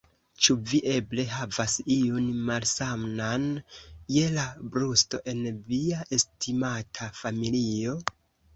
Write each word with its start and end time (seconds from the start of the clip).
Ĉu 0.43 0.53
vi 0.69 0.77
eble 0.93 1.25
havas 1.33 1.75
iun 1.95 2.31
malsanan 2.47 3.45
je 4.17 4.25
la 4.39 4.47
brusto 4.73 5.23
en 5.35 5.45
via 5.71 6.03
estimata 6.21 7.13
familio? 7.23 7.99